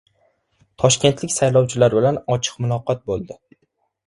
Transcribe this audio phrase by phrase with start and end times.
[0.83, 3.41] Toshkentlik saylovchilar bilan ochiq muloqot bo‘ldi